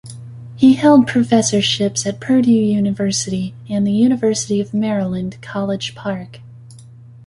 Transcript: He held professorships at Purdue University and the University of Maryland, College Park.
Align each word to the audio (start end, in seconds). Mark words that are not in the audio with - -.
He 0.55 0.73
held 0.73 1.05
professorships 1.07 2.07
at 2.07 2.19
Purdue 2.19 2.51
University 2.51 3.53
and 3.69 3.85
the 3.85 3.91
University 3.91 4.59
of 4.59 4.73
Maryland, 4.73 5.37
College 5.43 5.93
Park. 5.93 6.39